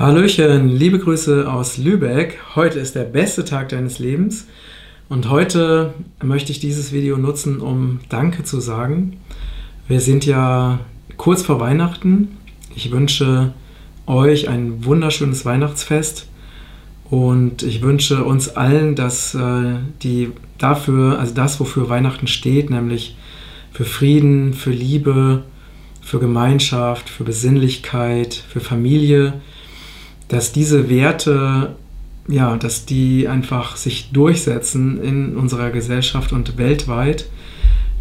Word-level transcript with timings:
Hallöchen, 0.00 0.70
liebe 0.70 0.98
Grüße 0.98 1.46
aus 1.52 1.76
Lübeck. 1.76 2.38
Heute 2.56 2.78
ist 2.78 2.94
der 2.94 3.04
beste 3.04 3.44
Tag 3.44 3.68
deines 3.68 3.98
Lebens 3.98 4.46
und 5.10 5.28
heute 5.28 5.92
möchte 6.22 6.52
ich 6.52 6.58
dieses 6.58 6.90
Video 6.90 7.18
nutzen, 7.18 7.60
um 7.60 8.00
Danke 8.08 8.42
zu 8.42 8.60
sagen. 8.60 9.18
Wir 9.88 10.00
sind 10.00 10.24
ja 10.24 10.78
kurz 11.18 11.42
vor 11.42 11.60
Weihnachten. 11.60 12.38
Ich 12.74 12.90
wünsche 12.90 13.52
euch 14.06 14.48
ein 14.48 14.86
wunderschönes 14.86 15.44
Weihnachtsfest 15.44 16.28
und 17.10 17.62
ich 17.62 17.82
wünsche 17.82 18.24
uns 18.24 18.56
allen, 18.56 18.96
dass 18.96 19.34
äh, 19.34 19.74
die 20.02 20.30
dafür, 20.56 21.18
also 21.18 21.34
das, 21.34 21.60
wofür 21.60 21.90
Weihnachten 21.90 22.26
steht, 22.26 22.70
nämlich 22.70 23.18
für 23.70 23.84
Frieden, 23.84 24.54
für 24.54 24.70
Liebe, 24.70 25.42
für 26.00 26.20
Gemeinschaft, 26.20 27.10
für 27.10 27.24
Besinnlichkeit, 27.24 28.32
für 28.32 28.60
Familie, 28.60 29.34
dass 30.30 30.52
diese 30.52 30.88
Werte, 30.88 31.74
ja, 32.28 32.56
dass 32.56 32.86
die 32.86 33.28
einfach 33.28 33.76
sich 33.76 34.12
durchsetzen 34.12 35.02
in 35.02 35.36
unserer 35.36 35.70
Gesellschaft 35.70 36.32
und 36.32 36.56
weltweit, 36.56 37.28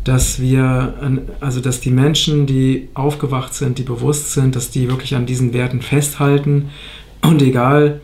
dass 0.03 0.39
wir, 0.39 0.93
also 1.39 1.59
dass 1.59 1.81
die 1.81 1.91
Menschen, 1.91 2.45
die 2.45 2.87
aufgewacht 2.93 3.53
sind, 3.53 3.79
die 3.79 3.83
bewusst 3.83 4.31
sind, 4.31 4.55
dass 4.55 4.69
die 4.69 4.89
wirklich 4.89 5.15
an 5.15 5.25
diesen 5.25 5.53
Werten 5.53 5.81
festhalten 5.81 6.69
und 7.21 7.41
egal 7.41 7.99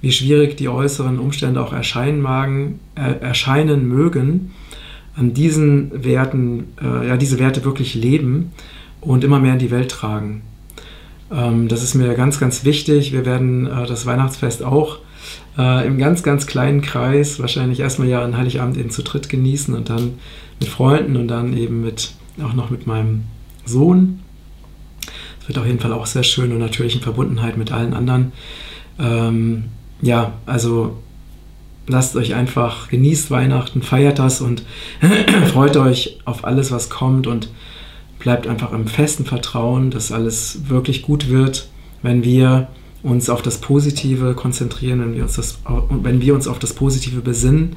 wie 0.00 0.12
schwierig 0.12 0.56
die 0.56 0.68
äußeren 0.68 1.18
Umstände 1.18 1.60
auch 1.62 1.72
erscheinen, 1.72 2.20
magen, 2.20 2.80
äh, 2.94 3.20
erscheinen 3.20 3.88
mögen, 3.88 4.52
an 5.16 5.34
diesen 5.34 6.04
Werten, 6.04 6.68
äh, 6.82 7.08
ja, 7.08 7.16
diese 7.16 7.38
Werte 7.38 7.64
wirklich 7.64 7.94
leben 7.94 8.52
und 9.00 9.24
immer 9.24 9.38
mehr 9.38 9.54
in 9.54 9.58
die 9.58 9.70
Welt 9.70 9.90
tragen. 9.90 10.42
Ähm, 11.30 11.68
das 11.68 11.82
ist 11.82 11.94
mir 11.94 12.14
ganz, 12.14 12.38
ganz 12.38 12.64
wichtig. 12.64 13.12
Wir 13.12 13.26
werden 13.26 13.66
äh, 13.66 13.86
das 13.86 14.06
Weihnachtsfest 14.06 14.62
auch 14.62 14.98
äh, 15.58 15.86
im 15.86 15.98
ganz, 15.98 16.22
ganz 16.22 16.46
kleinen 16.46 16.82
Kreis, 16.82 17.40
wahrscheinlich 17.40 17.80
erstmal 17.80 18.08
ja 18.08 18.22
an 18.22 18.36
Heiligabend 18.36 18.76
eben 18.76 18.90
zu 18.90 19.02
dritt 19.02 19.28
genießen 19.28 19.74
und 19.74 19.88
dann 19.90 20.14
mit 20.60 20.68
Freunden 20.68 21.16
und 21.16 21.28
dann 21.28 21.56
eben 21.56 21.82
mit, 21.82 22.12
auch 22.42 22.54
noch 22.54 22.70
mit 22.70 22.86
meinem 22.86 23.24
Sohn. 23.64 24.20
Es 25.40 25.48
wird 25.48 25.58
auf 25.58 25.66
jeden 25.66 25.80
Fall 25.80 25.92
auch 25.92 26.06
sehr 26.06 26.22
schön 26.22 26.52
und 26.52 26.58
natürlich 26.58 26.94
in 26.94 27.02
Verbundenheit 27.02 27.56
mit 27.56 27.72
allen 27.72 27.94
anderen. 27.94 28.32
Ähm, 28.98 29.64
ja, 30.02 30.34
also 30.46 30.96
lasst 31.86 32.16
euch 32.16 32.34
einfach, 32.34 32.88
genießt 32.88 33.30
Weihnachten, 33.30 33.82
feiert 33.82 34.18
das 34.18 34.40
und 34.40 34.62
freut 35.52 35.76
euch 35.76 36.18
auf 36.24 36.44
alles, 36.44 36.70
was 36.70 36.90
kommt 36.90 37.26
und 37.26 37.48
bleibt 38.26 38.48
einfach 38.48 38.72
im 38.72 38.88
festen 38.88 39.24
Vertrauen, 39.24 39.92
dass 39.92 40.10
alles 40.10 40.68
wirklich 40.68 41.02
gut 41.02 41.28
wird, 41.28 41.68
wenn 42.02 42.24
wir 42.24 42.66
uns 43.04 43.30
auf 43.30 43.40
das 43.40 43.58
Positive 43.58 44.34
konzentrieren, 44.34 44.98
wenn 44.98 45.14
wir 45.14 45.22
uns, 45.22 45.34
das, 45.34 45.60
wenn 45.88 46.20
wir 46.20 46.34
uns 46.34 46.48
auf 46.48 46.58
das 46.58 46.74
Positive 46.74 47.20
besinnen 47.20 47.76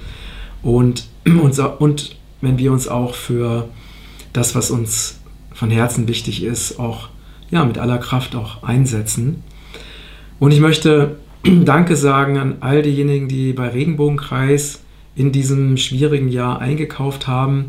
und, 0.63 1.05
uns, 1.43 1.59
und 1.59 2.15
wenn 2.41 2.57
wir 2.57 2.71
uns 2.71 2.87
auch 2.87 3.13
für 3.13 3.69
das, 4.33 4.55
was 4.55 4.71
uns 4.71 5.19
von 5.53 5.69
Herzen 5.69 6.07
wichtig 6.07 6.41
ist, 6.41 6.79
auch 6.79 7.09
ja, 7.51 7.63
mit 7.63 7.77
aller 7.77 7.99
Kraft 7.99 8.35
auch 8.35 8.63
einsetzen. 8.63 9.43
Und 10.39 10.51
ich 10.51 10.61
möchte 10.61 11.17
Danke 11.43 11.95
sagen 11.95 12.39
an 12.39 12.55
all 12.61 12.81
diejenigen, 12.81 13.27
die 13.27 13.53
bei 13.53 13.67
Regenbogenkreis 13.67 14.81
in 15.15 15.31
diesem 15.31 15.77
schwierigen 15.77 16.29
Jahr 16.29 16.57
eingekauft 16.57 17.27
haben. 17.27 17.65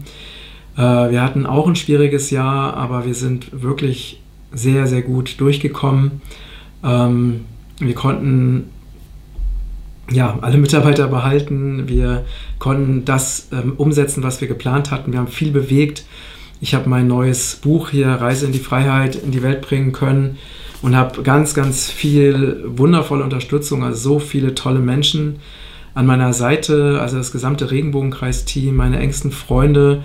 Äh, 0.81 1.11
wir 1.11 1.23
hatten 1.23 1.45
auch 1.45 1.69
ein 1.69 1.77
schwieriges 1.77 2.31
Jahr, 2.31 2.75
aber 2.75 3.05
wir 3.05 3.15
sind 3.15 3.63
wirklich 3.63 4.23
sehr, 4.51 4.87
sehr 4.87 5.03
gut 5.03 5.39
durchgekommen. 5.39 6.23
Ähm, 6.83 7.45
wir 7.79 7.95
konnten 7.95 8.71
ja, 10.11 10.39
alle 10.41 10.57
Mitarbeiter 10.57 11.09
behalten. 11.09 11.87
Wir 11.87 12.25
konnten 12.59 13.05
das 13.05 13.49
ähm, 13.53 13.75
umsetzen, 13.77 14.23
was 14.23 14.41
wir 14.41 14.49
geplant 14.49 14.91
hatten. 14.91 15.13
Wir 15.13 15.19
haben 15.19 15.29
viel 15.29 15.53
bewegt. 15.53 16.05
Ich 16.63 16.75
habe 16.75 16.89
mein 16.89 17.07
neues 17.07 17.57
Buch 17.57 17.91
hier, 17.91 18.09
Reise 18.09 18.47
in 18.47 18.53
die 18.53 18.59
Freiheit, 18.59 19.17
in 19.17 19.33
die 19.33 19.43
Welt 19.43 19.61
bringen 19.61 19.93
können 19.93 20.39
und 20.81 20.97
habe 20.97 21.23
ganz, 21.23 21.53
ganz 21.53 21.91
viel 21.91 22.65
wundervolle 22.67 23.23
Unterstützung, 23.23 23.85
also 23.85 24.15
so 24.15 24.19
viele 24.19 24.55
tolle 24.55 24.81
Menschen 24.81 25.41
an 25.95 26.07
meiner 26.07 26.33
Seite, 26.33 26.99
also 27.01 27.17
das 27.17 27.33
gesamte 27.33 27.71
Regenbogenkreis-Team, 27.71 28.77
meine 28.77 28.99
engsten 28.99 29.33
Freunde 29.33 30.03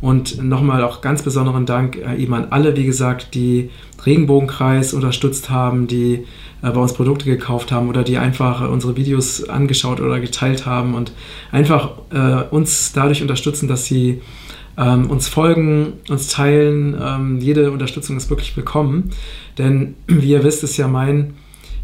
und 0.00 0.42
nochmal 0.42 0.82
auch 0.82 1.00
ganz 1.00 1.22
besonderen 1.22 1.66
Dank 1.66 1.96
äh, 1.96 2.16
eben 2.16 2.34
an 2.34 2.46
alle, 2.50 2.76
wie 2.76 2.84
gesagt, 2.84 3.34
die 3.34 3.70
Regenbogenkreis 4.04 4.94
unterstützt 4.94 5.50
haben, 5.50 5.86
die 5.86 6.24
äh, 6.62 6.70
bei 6.70 6.80
uns 6.80 6.92
Produkte 6.92 7.24
gekauft 7.24 7.72
haben 7.72 7.88
oder 7.88 8.04
die 8.04 8.18
einfach 8.18 8.62
äh, 8.62 8.66
unsere 8.66 8.96
Videos 8.96 9.48
angeschaut 9.48 10.00
oder 10.00 10.20
geteilt 10.20 10.66
haben 10.66 10.94
und 10.94 11.12
einfach 11.50 11.92
äh, 12.10 12.42
uns 12.50 12.92
dadurch 12.92 13.22
unterstützen, 13.22 13.68
dass 13.68 13.84
sie 13.86 14.20
ähm, 14.76 15.10
uns 15.10 15.28
folgen, 15.28 15.94
uns 16.08 16.28
teilen. 16.28 16.96
Ähm, 17.00 17.40
jede 17.40 17.72
Unterstützung 17.72 18.16
ist 18.16 18.30
wirklich 18.30 18.56
willkommen, 18.56 19.10
denn 19.58 19.94
wie 20.06 20.30
ihr 20.30 20.44
wisst, 20.44 20.62
ist 20.62 20.76
ja 20.76 20.88
mein 20.88 21.34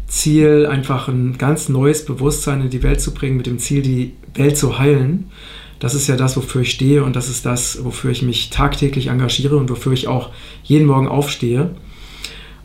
Ziel, 0.07 0.67
einfach 0.67 1.07
ein 1.07 1.37
ganz 1.37 1.67
neues 1.67 2.05
Bewusstsein 2.05 2.61
in 2.61 2.69
die 2.69 2.83
Welt 2.83 3.01
zu 3.01 3.13
bringen, 3.13 3.37
mit 3.37 3.47
dem 3.47 3.59
Ziel, 3.59 3.81
die 3.81 4.13
Welt 4.35 4.57
zu 4.57 4.77
heilen. 4.77 5.31
Das 5.79 5.93
ist 5.93 6.07
ja 6.07 6.15
das, 6.15 6.37
wofür 6.37 6.61
ich 6.61 6.71
stehe 6.71 7.03
und 7.03 7.15
das 7.15 7.29
ist 7.29 7.45
das, 7.45 7.83
wofür 7.83 8.11
ich 8.11 8.21
mich 8.21 8.49
tagtäglich 8.49 9.07
engagiere 9.07 9.57
und 9.57 9.69
wofür 9.69 9.93
ich 9.93 10.07
auch 10.07 10.29
jeden 10.63 10.87
Morgen 10.87 11.07
aufstehe. 11.07 11.71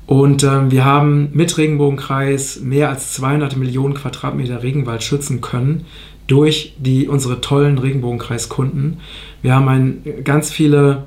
Und 0.07 0.43
ähm, 0.43 0.71
wir 0.71 0.85
haben 0.85 1.31
mit 1.33 1.57
Regenbogenkreis 1.57 2.61
mehr 2.61 2.89
als 2.89 3.13
200 3.13 3.57
Millionen 3.57 3.95
Quadratmeter 3.95 4.63
Regenwald 4.63 5.03
schützen 5.03 5.41
können 5.41 5.87
durch 6.27 6.75
die, 6.79 7.09
unsere 7.09 7.41
tollen 7.41 7.79
Regenbogenkreiskunden. 7.79 8.99
Wir 9.43 9.55
haben 9.55 9.69
ein, 9.69 10.03
ganz 10.25 10.51
viele 10.51 11.05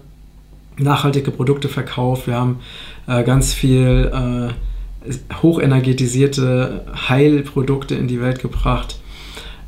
nachhaltige 0.78 1.32
Produkte 1.32 1.70
verkauft. 1.70 2.28
Wir 2.28 2.36
haben 2.36 2.60
äh, 3.08 3.24
ganz 3.24 3.54
viel 3.54 4.12
äh, 4.14 5.12
hochenergetisierte 5.42 6.86
Heilprodukte 7.10 7.96
in 7.96 8.08
die 8.08 8.22
Welt 8.22 8.42
gebracht. 8.42 9.00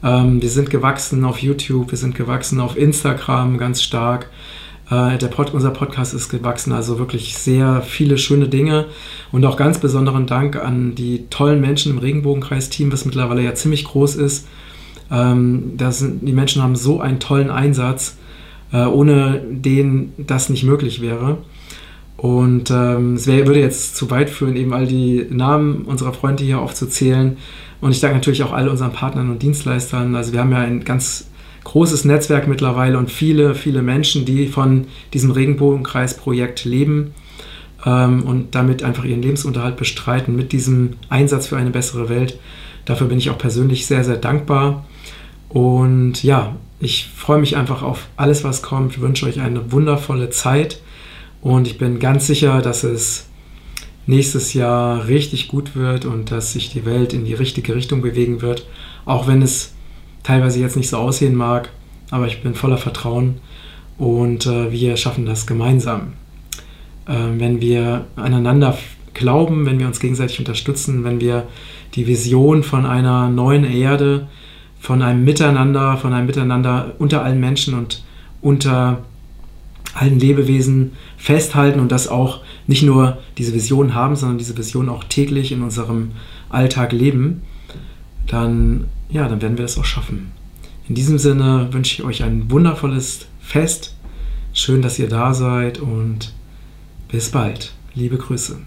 Ähm, 0.04 0.42
wir 0.42 0.50
sind 0.50 0.70
gewachsen 0.70 1.26
auf 1.26 1.40
YouTube, 1.40 1.92
wir 1.92 1.98
sind 1.98 2.16
gewachsen 2.16 2.60
auf 2.60 2.78
Instagram 2.78 3.58
ganz 3.58 3.82
stark. 3.82 4.30
Äh, 4.90 5.18
der 5.18 5.28
Pod, 5.28 5.54
unser 5.54 5.72
Podcast 5.72 6.14
ist 6.14 6.30
gewachsen, 6.30 6.72
also 6.72 7.00
wirklich 7.00 7.36
sehr 7.38 7.82
viele 7.82 8.18
schöne 8.18 8.48
Dinge. 8.48 8.86
Und 9.32 9.46
auch 9.46 9.58
ganz 9.58 9.80
besonderen 9.80 10.28
Dank 10.28 10.56
an 10.56 10.96
die 10.96 11.28
tollen 11.30 11.60
Menschen 11.60 11.92
im 11.92 11.98
Regenbogenkreis-Team, 11.98 12.92
was 12.92 13.06
mittlerweile 13.06 13.44
ja 13.44 13.56
ziemlich 13.56 13.86
groß 13.86 14.16
ist. 14.16 14.48
Ähm, 15.12 15.78
sind, 15.90 16.28
die 16.28 16.34
Menschen 16.34 16.62
haben 16.62 16.76
so 16.76 17.00
einen 17.00 17.20
tollen 17.20 17.50
Einsatz, 17.50 18.18
äh, 18.72 18.86
ohne 18.86 19.42
den 19.50 20.14
das 20.18 20.50
nicht 20.50 20.64
möglich 20.64 21.02
wäre. 21.02 21.40
Und 22.18 22.72
ähm, 22.72 23.16
es 23.16 23.28
wär, 23.28 23.46
würde 23.46 23.60
jetzt 23.60 23.96
zu 23.96 24.10
weit 24.10 24.30
führen, 24.30 24.56
eben 24.56 24.74
all 24.74 24.88
die 24.88 25.28
Namen 25.30 25.84
unserer 25.84 26.14
Freunde 26.14 26.44
hier 26.44 26.60
aufzuzählen. 26.60 27.38
Und 27.86 27.92
ich 27.92 28.00
danke 28.00 28.16
natürlich 28.16 28.42
auch 28.42 28.52
all 28.52 28.68
unseren 28.68 28.94
Partnern 28.94 29.30
und 29.30 29.44
Dienstleistern. 29.44 30.16
Also 30.16 30.34
wir 30.34 30.40
haben 30.40 30.52
ja 30.52 30.58
ein 30.58 30.84
ganz 30.84 31.28
großes 31.66 32.04
Netzwerk 32.04 32.48
mittlerweile 32.48 32.98
und 32.98 33.12
viele, 33.12 33.54
viele 33.54 33.84
Menschen, 33.84 34.26
die 34.26 34.48
von 34.48 34.88
diesem 35.14 35.30
Regenbogenkreis-Projekt 35.30 36.66
leben 36.66 37.14
ähm, 37.86 38.24
und 38.24 38.56
damit 38.56 38.82
einfach 38.82 39.06
ihren 39.06 39.22
Lebensunterhalt 39.22 39.78
bestreiten 39.78 40.36
mit 40.36 40.52
diesem 40.52 40.94
Einsatz 41.10 41.46
für 41.46 41.58
eine 41.58 41.70
bessere 41.70 42.10
Welt. 42.10 42.40
Dafür 42.86 43.06
bin 43.06 43.20
ich 43.20 43.30
auch 43.30 43.38
persönlich 43.38 43.86
sehr, 43.86 44.04
sehr 44.04 44.18
dankbar. 44.18 44.84
Und 45.50 46.24
ja, 46.24 46.56
ich 46.80 47.12
freue 47.16 47.40
mich 47.40 47.56
einfach 47.56 47.84
auf 47.84 48.08
alles, 48.18 48.44
was 48.44 48.64
kommt. 48.64 48.94
Ich 48.94 49.02
wünsche 49.02 49.28
euch 49.28 49.40
eine 49.40 49.72
wundervolle 49.72 50.32
Zeit. 50.32 50.82
Und 51.40 51.68
ich 51.68 51.78
bin 51.78 52.00
ganz 52.00 52.26
sicher, 52.26 52.64
dass 52.64 52.84
es 52.84 53.28
nächstes 54.08 54.54
Jahr 54.54 55.08
richtig 55.08 55.48
gut 55.48 55.76
wird 55.76 56.06
und 56.06 56.32
dass 56.32 56.54
sich 56.54 56.70
die 56.70 56.86
Welt 56.86 57.14
in 57.14 57.26
die 57.26 57.34
richtige 57.34 57.76
Richtung 57.76 58.02
bewegen 58.02 58.42
wird. 58.42 58.68
Auch 59.06 59.28
wenn 59.28 59.42
es 59.42 59.74
teilweise 60.24 60.60
jetzt 60.60 60.78
nicht 60.78 60.90
so 60.90 60.98
aussehen 60.98 61.36
mag. 61.36 61.70
Aber 62.12 62.28
ich 62.28 62.42
bin 62.42 62.54
voller 62.54 62.78
Vertrauen 62.78 63.36
und 63.98 64.46
äh, 64.46 64.72
wir 64.72 64.98
schaffen 64.98 65.26
das 65.26 65.48
gemeinsam. 65.48 66.14
Äh, 67.08 67.14
wenn 67.38 67.62
wir 67.62 68.06
aneinander 68.16 68.78
glauben, 69.14 69.66
wenn 69.66 69.80
wir 69.80 69.88
uns 69.88 70.00
gegenseitig 70.00 70.40
unterstützen, 70.40 71.04
wenn 71.04 71.20
wir 71.20 71.48
die 71.96 72.06
Vision 72.06 72.64
von 72.64 72.86
einer 72.86 73.30
neuen 73.30 73.64
Erde, 73.64 74.28
von 74.80 75.02
einem 75.02 75.24
Miteinander, 75.24 75.98
von 75.98 76.14
einem 76.14 76.28
Miteinander 76.28 76.94
unter 77.00 77.24
allen 77.24 77.40
Menschen 77.40 77.74
und 77.74 78.04
unter 78.42 79.04
allen 79.96 80.20
Lebewesen 80.20 80.92
festhalten 81.18 81.80
und 81.80 81.92
das 81.92 82.08
auch 82.08 82.42
nicht 82.68 82.84
nur 82.84 83.18
diese 83.38 83.54
Vision 83.54 83.94
haben, 83.94 84.16
sondern 84.16 84.38
diese 84.38 84.58
Vision 84.58 84.90
auch 84.90 85.04
täglich 85.04 85.52
in 85.52 85.62
unserem 85.62 86.12
Alltag 86.50 86.92
leben, 86.92 87.42
dann, 88.28 88.86
ja, 89.10 89.28
dann 89.28 89.42
werden 89.42 89.58
wir 89.58 89.66
das 89.66 89.78
auch 89.78 89.86
schaffen. 89.86 90.32
In 90.88 90.96
diesem 90.96 91.18
Sinne 91.18 91.70
wünsche 91.72 91.96
ich 91.96 92.04
euch 92.04 92.24
ein 92.24 92.50
wundervolles 92.52 93.28
Fest. 93.40 93.96
Schön, 94.54 94.82
dass 94.82 95.00
ihr 95.00 95.10
da 95.10 95.34
seid 95.34 95.80
und 95.80 96.34
bis 97.10 97.30
bald. 97.32 97.74
Liebe 97.94 98.18
Grüße. 98.18 98.58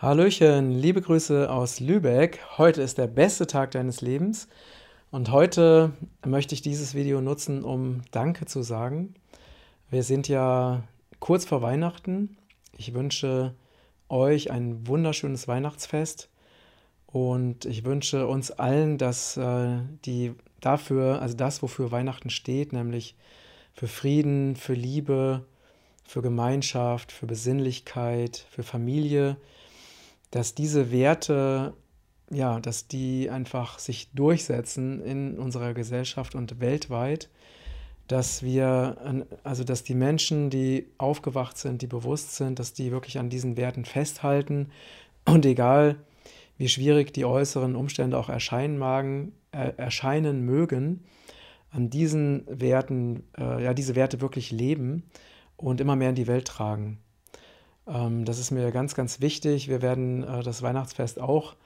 Hallöchen, 0.00 0.70
liebe 0.70 1.02
Grüße 1.02 1.50
aus 1.50 1.80
Lübeck. 1.80 2.38
Heute 2.56 2.82
ist 2.82 2.98
der 2.98 3.08
beste 3.08 3.48
Tag 3.48 3.72
deines 3.72 4.00
Lebens 4.00 4.46
und 5.10 5.32
heute 5.32 5.92
möchte 6.24 6.54
ich 6.54 6.62
dieses 6.62 6.94
Video 6.94 7.20
nutzen, 7.20 7.64
um 7.64 8.02
Danke 8.12 8.46
zu 8.46 8.62
sagen. 8.62 9.14
Wir 9.90 10.04
sind 10.04 10.28
ja 10.28 10.84
kurz 11.18 11.46
vor 11.46 11.62
Weihnachten. 11.62 12.36
Ich 12.76 12.94
wünsche 12.94 13.56
euch 14.08 14.52
ein 14.52 14.86
wunderschönes 14.86 15.48
Weihnachtsfest 15.48 16.28
und 17.08 17.64
ich 17.64 17.84
wünsche 17.84 18.28
uns 18.28 18.52
allen, 18.52 18.98
dass 18.98 19.36
äh, 19.36 19.78
die 20.04 20.32
dafür, 20.60 21.20
also 21.20 21.36
das, 21.36 21.60
wofür 21.60 21.90
Weihnachten 21.90 22.30
steht, 22.30 22.72
nämlich 22.72 23.16
für 23.72 23.88
Frieden, 23.88 24.54
für 24.54 24.74
Liebe, 24.74 25.44
für 26.04 26.22
Gemeinschaft, 26.22 27.10
für 27.10 27.26
Besinnlichkeit, 27.26 28.46
für 28.48 28.62
Familie, 28.62 29.38
dass 30.30 30.54
diese 30.54 30.90
Werte, 30.90 31.74
ja, 32.30 32.60
dass 32.60 32.88
die 32.88 33.30
einfach 33.30 33.78
sich 33.78 34.10
durchsetzen 34.12 35.02
in 35.02 35.38
unserer 35.38 35.74
Gesellschaft 35.74 36.34
und 36.34 36.60
weltweit, 36.60 37.30
dass 38.06 38.42
wir, 38.42 39.26
also 39.44 39.64
dass 39.64 39.84
die 39.84 39.94
Menschen, 39.94 40.50
die 40.50 40.88
aufgewacht 40.96 41.58
sind, 41.58 41.82
die 41.82 41.86
bewusst 41.86 42.36
sind, 42.36 42.58
dass 42.58 42.72
die 42.72 42.90
wirklich 42.90 43.18
an 43.18 43.28
diesen 43.28 43.56
Werten 43.56 43.84
festhalten 43.84 44.70
und 45.26 45.44
egal, 45.44 45.96
wie 46.56 46.68
schwierig 46.68 47.12
die 47.12 47.24
äußeren 47.24 47.76
Umstände 47.76 48.18
auch 48.18 48.28
erscheinen, 48.28 48.78
magen, 48.78 49.32
äh, 49.52 49.72
erscheinen 49.76 50.44
mögen, 50.44 51.04
an 51.70 51.90
diesen 51.90 52.44
Werten, 52.48 53.24
äh, 53.38 53.62
ja, 53.62 53.74
diese 53.74 53.94
Werte 53.94 54.20
wirklich 54.20 54.50
leben 54.50 55.04
und 55.56 55.80
immer 55.80 55.96
mehr 55.96 56.10
in 56.10 56.14
die 56.14 56.26
Welt 56.26 56.46
tragen. 56.46 56.98
Ähm, 57.88 58.24
das 58.24 58.38
ist 58.38 58.50
mir 58.50 58.70
ganz, 58.70 58.94
ganz 58.94 59.20
wichtig. 59.20 59.68
Wir 59.68 59.82
werden 59.82 60.22
äh, 60.22 60.42
das 60.42 60.62
Weihnachtsfest 60.62 61.20
auch 61.20 61.56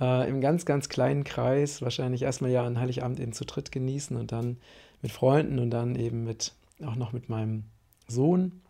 äh, 0.00 0.28
im 0.28 0.40
ganz, 0.40 0.64
ganz 0.64 0.88
kleinen 0.88 1.24
Kreis, 1.24 1.82
wahrscheinlich 1.82 2.22
erstmal 2.22 2.50
ja 2.50 2.64
an 2.64 2.78
Heiligabend 2.78 3.20
eben 3.20 3.32
zu 3.32 3.44
dritt 3.44 3.72
genießen 3.72 4.16
und 4.16 4.32
dann 4.32 4.58
mit 5.02 5.12
Freunden 5.12 5.58
und 5.58 5.70
dann 5.70 5.96
eben 5.96 6.24
mit, 6.24 6.52
auch 6.84 6.96
noch 6.96 7.12
mit 7.12 7.28
meinem 7.28 7.64
Sohn. 8.08 8.62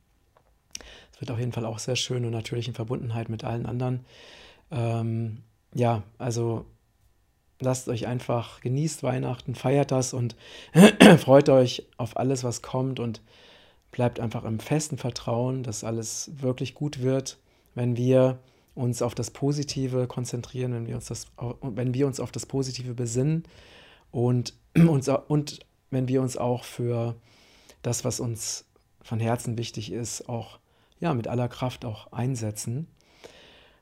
Es 1.13 1.21
wird 1.21 1.31
auf 1.31 1.39
jeden 1.39 1.53
Fall 1.53 1.65
auch 1.65 1.79
sehr 1.79 1.97
schön 1.97 2.25
und 2.25 2.33
natürlich 2.33 2.67
in 2.67 2.75
Verbundenheit 2.75 3.29
mit 3.29 3.45
allen 3.45 3.67
anderen. 3.67 4.05
Ähm, 4.71 5.43
ja, 5.75 6.03
also 6.19 6.67
lasst 7.61 7.89
euch 7.89 8.07
einfach, 8.07 8.61
genießt 8.61 9.03
Weihnachten, 9.03 9.55
feiert 9.55 9.91
das 9.91 10.13
und 10.13 10.35
freut 11.19 11.49
euch 11.49 11.87
auf 11.97 12.17
alles, 12.17 12.43
was 12.43 12.63
kommt 12.63 12.99
und 12.99 13.21
bleibt 13.95 14.19
einfach 14.19 14.43
im 14.43 14.59
festen 14.59 14.99
Vertrauen, 14.99 15.63
dass 15.63 15.85
alles 15.85 16.33
wirklich 16.41 16.75
gut 16.75 17.01
wird, 17.01 17.39
wenn 17.77 17.97
wir 17.97 18.41
uns 18.75 19.03
auf 19.03 19.15
das 19.15 19.31
Positive 19.31 20.09
konzentrieren, 20.09 20.75
wenn 20.75 20.89
wir 20.89 20.97
uns, 20.97 21.07
das, 21.07 21.29
wenn 21.63 21.95
wir 21.95 22.09
uns 22.09 22.19
auf 22.19 22.33
das 22.33 22.45
Positive 22.45 22.95
besinnen 22.95 23.45
und, 24.11 24.55
uns, 24.77 25.09
und 25.09 25.61
wenn 25.93 26.09
wir 26.09 26.23
uns 26.23 26.37
auch 26.37 26.65
für 26.65 27.15
das, 27.83 28.05
was 28.05 28.19
uns 28.19 28.65
von 29.01 29.21
Herzen 29.21 29.57
wichtig 29.59 29.93
ist, 29.93 30.29
auch 30.29 30.59
ja, 30.99 31.15
mit 31.15 31.29
aller 31.29 31.47
Kraft 31.47 31.85
auch 31.85 32.13
einsetzen. 32.13 32.89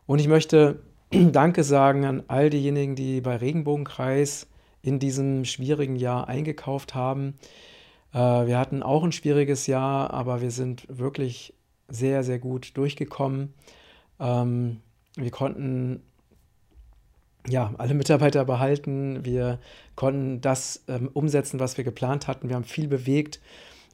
Und 0.04 0.18
ich 0.18 0.28
möchte 0.28 0.82
Danke 1.10 1.64
sagen 1.64 2.04
an 2.04 2.22
all 2.28 2.50
diejenigen, 2.50 2.96
die 2.96 3.22
bei 3.22 3.36
Regenbogenkreis 3.36 4.46
in 4.82 4.98
diesem 4.98 5.46
schwierigen 5.46 5.96
Jahr 5.96 6.28
eingekauft 6.28 6.94
haben, 6.94 7.38
wir 8.18 8.58
hatten 8.58 8.82
auch 8.82 9.04
ein 9.04 9.12
schwieriges 9.12 9.66
Jahr, 9.66 10.12
aber 10.12 10.40
wir 10.42 10.50
sind 10.50 10.86
wirklich 10.88 11.54
sehr, 11.88 12.22
sehr 12.22 12.38
gut 12.38 12.76
durchgekommen. 12.76 13.54
Ähm, 14.20 14.80
wir 15.16 15.30
konnten 15.30 16.02
ja, 17.48 17.74
alle 17.78 17.94
Mitarbeiter 17.94 18.44
behalten. 18.44 19.24
Wir 19.24 19.58
konnten 19.94 20.40
das 20.40 20.84
ähm, 20.88 21.10
umsetzen, 21.12 21.60
was 21.60 21.76
wir 21.76 21.84
geplant 21.84 22.28
hatten. 22.28 22.48
Wir 22.48 22.56
haben 22.56 22.64
viel 22.64 22.88
bewegt. 22.88 23.40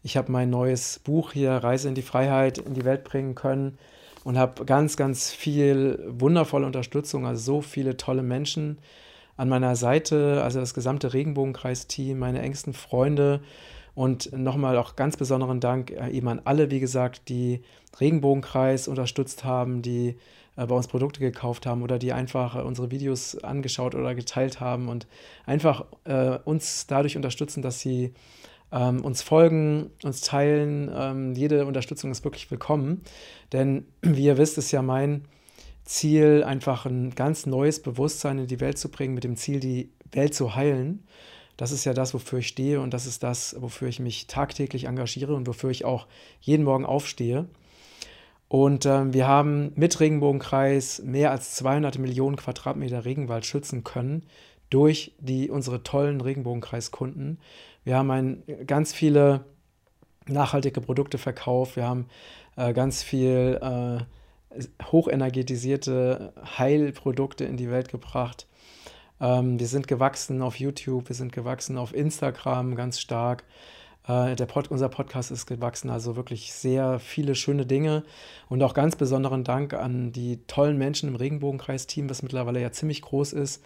Ich 0.02 0.16
habe 0.16 0.30
mein 0.30 0.50
neues 0.50 1.00
Buch 1.00 1.32
hier, 1.32 1.52
Reise 1.52 1.88
in 1.88 1.94
die 1.94 2.02
Freiheit, 2.02 2.58
in 2.58 2.74
die 2.74 2.84
Welt 2.84 3.04
bringen 3.04 3.34
können 3.34 3.78
und 4.24 4.38
habe 4.38 4.64
ganz, 4.64 4.96
ganz 4.96 5.32
viel 5.32 6.04
wundervolle 6.06 6.66
Unterstützung, 6.66 7.26
also 7.26 7.42
so 7.42 7.60
viele 7.62 7.96
tolle 7.96 8.22
Menschen 8.22 8.78
an 9.36 9.48
meiner 9.48 9.76
Seite, 9.76 10.42
also 10.42 10.60
das 10.60 10.74
gesamte 10.74 11.12
Regenbogenkreis-Team, 11.14 12.18
meine 12.18 12.42
engsten 12.42 12.74
Freunde, 12.74 13.40
und 13.98 14.32
nochmal 14.32 14.76
auch 14.76 14.94
ganz 14.94 15.16
besonderen 15.16 15.58
Dank 15.58 15.90
eben 15.90 16.28
an 16.28 16.40
alle, 16.44 16.70
wie 16.70 16.78
gesagt, 16.78 17.28
die 17.28 17.62
Regenbogenkreis 17.98 18.86
unterstützt 18.86 19.42
haben, 19.42 19.82
die 19.82 20.14
äh, 20.54 20.66
bei 20.66 20.76
uns 20.76 20.86
Produkte 20.86 21.18
gekauft 21.18 21.66
haben 21.66 21.82
oder 21.82 21.98
die 21.98 22.12
einfach 22.12 22.54
äh, 22.54 22.60
unsere 22.60 22.92
Videos 22.92 23.36
angeschaut 23.42 23.96
oder 23.96 24.14
geteilt 24.14 24.60
haben 24.60 24.88
und 24.88 25.08
einfach 25.46 25.84
äh, 26.04 26.38
uns 26.44 26.86
dadurch 26.86 27.16
unterstützen, 27.16 27.60
dass 27.60 27.80
sie 27.80 28.14
ähm, 28.70 29.04
uns 29.04 29.22
folgen, 29.22 29.90
uns 30.04 30.20
teilen. 30.20 30.88
Ähm, 30.94 31.34
jede 31.34 31.66
Unterstützung 31.66 32.12
ist 32.12 32.22
wirklich 32.22 32.48
willkommen. 32.52 33.02
Denn 33.52 33.84
wie 34.02 34.22
ihr 34.22 34.38
wisst, 34.38 34.58
ist 34.58 34.70
ja 34.70 34.80
mein 34.80 35.24
Ziel, 35.84 36.44
einfach 36.44 36.86
ein 36.86 37.16
ganz 37.16 37.46
neues 37.46 37.82
Bewusstsein 37.82 38.38
in 38.38 38.46
die 38.46 38.60
Welt 38.60 38.78
zu 38.78 38.90
bringen, 38.90 39.14
mit 39.14 39.24
dem 39.24 39.34
Ziel, 39.34 39.58
die 39.58 39.90
Welt 40.12 40.34
zu 40.34 40.54
heilen. 40.54 41.02
Das 41.58 41.72
ist 41.72 41.84
ja 41.84 41.92
das, 41.92 42.14
wofür 42.14 42.38
ich 42.38 42.46
stehe 42.48 42.80
und 42.80 42.94
das 42.94 43.04
ist 43.04 43.24
das, 43.24 43.56
wofür 43.58 43.88
ich 43.88 43.98
mich 43.98 44.28
tagtäglich 44.28 44.84
engagiere 44.84 45.34
und 45.34 45.46
wofür 45.48 45.70
ich 45.70 45.84
auch 45.84 46.06
jeden 46.40 46.64
Morgen 46.64 46.86
aufstehe. 46.86 47.46
Und 48.46 48.86
ähm, 48.86 49.12
wir 49.12 49.26
haben 49.26 49.72
mit 49.74 49.98
Regenbogenkreis 49.98 51.02
mehr 51.04 51.32
als 51.32 51.56
200 51.56 51.98
Millionen 51.98 52.36
Quadratmeter 52.36 53.04
Regenwald 53.04 53.44
schützen 53.44 53.82
können 53.82 54.24
durch 54.70 55.12
die, 55.18 55.50
unsere 55.50 55.82
tollen 55.82 56.20
Regenbogenkreiskunden. 56.20 57.40
Wir 57.82 57.96
haben 57.96 58.10
ein, 58.12 58.42
ganz 58.64 58.92
viele 58.92 59.44
nachhaltige 60.26 60.80
Produkte 60.80 61.18
verkauft. 61.18 61.74
Wir 61.74 61.88
haben 61.88 62.06
äh, 62.56 62.72
ganz 62.72 63.02
viel 63.02 63.58
äh, 63.60 64.62
hochenergetisierte 64.92 66.32
Heilprodukte 66.56 67.44
in 67.44 67.56
die 67.56 67.70
Welt 67.70 67.88
gebracht. 67.88 68.46
Ähm, 69.20 69.58
wir 69.58 69.66
sind 69.66 69.88
gewachsen 69.88 70.42
auf 70.42 70.58
YouTube, 70.58 71.08
wir 71.08 71.16
sind 71.16 71.32
gewachsen 71.32 71.76
auf 71.76 71.94
Instagram 71.94 72.74
ganz 72.74 73.00
stark. 73.00 73.44
Äh, 74.06 74.36
der 74.36 74.46
Pod, 74.46 74.70
unser 74.70 74.88
Podcast 74.88 75.30
ist 75.30 75.46
gewachsen, 75.46 75.90
also 75.90 76.16
wirklich 76.16 76.52
sehr 76.52 76.98
viele 76.98 77.34
schöne 77.34 77.66
Dinge. 77.66 78.04
Und 78.48 78.62
auch 78.62 78.74
ganz 78.74 78.96
besonderen 78.96 79.44
Dank 79.44 79.74
an 79.74 80.12
die 80.12 80.38
tollen 80.46 80.78
Menschen 80.78 81.08
im 81.08 81.16
Regenbogenkreis-Team, 81.16 82.08
was 82.08 82.22
mittlerweile 82.22 82.60
ja 82.60 82.72
ziemlich 82.72 83.02
groß 83.02 83.34
ist. 83.34 83.62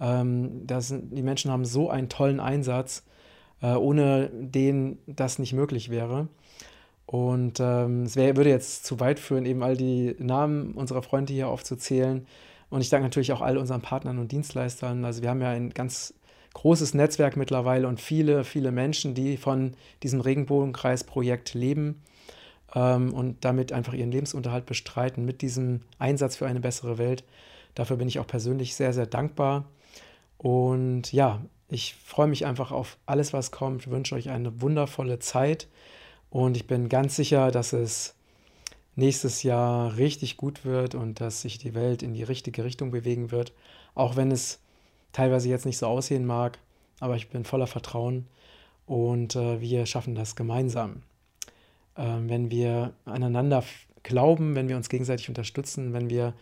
Ähm, 0.00 0.66
das, 0.66 0.92
die 0.94 1.22
Menschen 1.22 1.50
haben 1.50 1.64
so 1.64 1.88
einen 1.90 2.08
tollen 2.08 2.40
Einsatz, 2.40 3.04
äh, 3.62 3.74
ohne 3.74 4.30
den 4.32 4.98
das 5.06 5.38
nicht 5.38 5.52
möglich 5.52 5.90
wäre. 5.90 6.28
Und 7.06 7.58
ähm, 7.58 8.04
es 8.04 8.14
wär, 8.14 8.36
würde 8.36 8.50
jetzt 8.50 8.84
zu 8.84 9.00
weit 9.00 9.18
führen, 9.18 9.44
eben 9.44 9.62
all 9.62 9.76
die 9.76 10.14
Namen 10.18 10.74
unserer 10.74 11.02
Freunde 11.02 11.32
hier 11.32 11.48
aufzuzählen. 11.48 12.26
Und 12.70 12.80
ich 12.80 12.88
danke 12.88 13.04
natürlich 13.04 13.32
auch 13.32 13.40
all 13.40 13.58
unseren 13.58 13.82
Partnern 13.82 14.18
und 14.18 14.32
Dienstleistern. 14.32 15.04
Also 15.04 15.22
wir 15.22 15.28
haben 15.28 15.42
ja 15.42 15.50
ein 15.50 15.70
ganz 15.70 16.14
großes 16.54 16.94
Netzwerk 16.94 17.36
mittlerweile 17.36 17.86
und 17.86 18.00
viele, 18.00 18.44
viele 18.44 18.72
Menschen, 18.72 19.14
die 19.14 19.36
von 19.36 19.74
diesem 20.02 20.20
Regenbogenkreis-Projekt 20.20 21.54
leben 21.54 22.02
ähm, 22.74 23.12
und 23.12 23.44
damit 23.44 23.72
einfach 23.72 23.92
ihren 23.92 24.10
Lebensunterhalt 24.10 24.66
bestreiten 24.66 25.24
mit 25.24 25.42
diesem 25.42 25.80
Einsatz 25.98 26.36
für 26.36 26.46
eine 26.46 26.60
bessere 26.60 26.98
Welt. 26.98 27.24
Dafür 27.74 27.96
bin 27.96 28.08
ich 28.08 28.18
auch 28.18 28.26
persönlich 28.26 28.74
sehr, 28.74 28.92
sehr 28.92 29.06
dankbar. 29.06 29.64
Und 30.38 31.12
ja, 31.12 31.40
ich 31.68 31.94
freue 31.94 32.26
mich 32.26 32.46
einfach 32.46 32.72
auf 32.72 32.98
alles, 33.06 33.32
was 33.32 33.50
kommt. 33.50 33.82
Ich 33.82 33.90
wünsche 33.90 34.14
euch 34.14 34.30
eine 34.30 34.60
wundervolle 34.60 35.18
Zeit 35.18 35.68
und 36.30 36.56
ich 36.56 36.66
bin 36.66 36.88
ganz 36.88 37.16
sicher, 37.16 37.50
dass 37.50 37.72
es 37.72 38.14
nächstes 39.00 39.42
Jahr 39.42 39.96
richtig 39.96 40.36
gut 40.36 40.64
wird 40.64 40.94
und 40.94 41.20
dass 41.20 41.40
sich 41.40 41.58
die 41.58 41.74
Welt 41.74 42.02
in 42.02 42.14
die 42.14 42.22
richtige 42.22 42.64
Richtung 42.64 42.92
bewegen 42.92 43.32
wird, 43.32 43.52
auch 43.94 44.14
wenn 44.14 44.30
es 44.30 44.60
teilweise 45.12 45.48
jetzt 45.48 45.66
nicht 45.66 45.78
so 45.78 45.86
aussehen 45.86 46.26
mag, 46.26 46.58
aber 47.00 47.16
ich 47.16 47.30
bin 47.30 47.44
voller 47.44 47.66
Vertrauen 47.66 48.26
und 48.86 49.34
äh, 49.34 49.60
wir 49.60 49.86
schaffen 49.86 50.14
das 50.14 50.36
gemeinsam. 50.36 51.02
Ähm, 51.96 52.28
wenn 52.28 52.50
wir 52.50 52.92
aneinander 53.06 53.64
glauben, 54.02 54.54
wenn 54.54 54.68
wir 54.68 54.76
uns 54.76 54.88
gegenseitig 54.88 55.28
unterstützen, 55.28 55.92
wenn 55.92 56.10
wir 56.10 56.34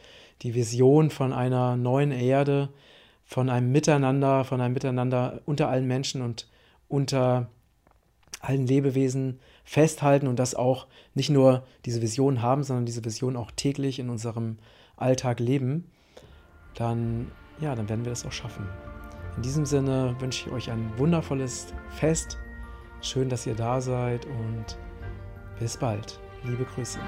die 0.43 0.55
Vision 0.55 1.11
von 1.11 1.33
einer 1.33 1.77
neuen 1.77 2.13
Erde, 2.13 2.69
von 3.25 3.49
einem 3.49 3.73
Miteinander, 3.73 4.45
von 4.45 4.61
einem 4.61 4.75
Miteinander 4.75 5.41
unter 5.47 5.69
allen 5.69 5.87
Menschen 5.87 6.23
und 6.23 6.49
unter 6.89 7.49
allen 8.41 8.67
Lebewesen 8.67 9.41
festhalten 9.65 10.27
und 10.27 10.39
das 10.39 10.55
auch 10.55 10.87
nicht 11.15 11.31
nur 11.31 11.67
diese 11.85 12.03
Vision 12.03 12.43
haben, 12.43 12.63
sondern 12.63 12.87
diese 12.87 13.05
Vision 13.05 13.37
auch 13.37 13.51
täglich 13.51 13.99
in 13.99 14.11
unserem 14.11 14.59
Alltag 14.97 15.41
leben, 15.41 15.91
dann, 16.75 17.31
ja, 17.61 17.75
dann 17.75 17.89
werden 17.89 18.05
wir 18.05 18.11
das 18.11 18.25
auch 18.25 18.33
schaffen. 18.33 18.67
In 19.37 19.43
diesem 19.43 19.67
Sinne 19.67 20.17
wünsche 20.19 20.47
ich 20.47 20.53
euch 20.53 20.71
ein 20.71 20.91
wundervolles 20.97 21.69
Fest. 21.91 22.39
Schön, 23.01 23.29
dass 23.29 23.47
ihr 23.47 23.55
da 23.55 23.81
seid 23.81 24.27
und 24.27 24.79
bis 25.59 25.77
bald. 25.77 26.19
Liebe 26.45 26.65
Grüße. 26.65 26.99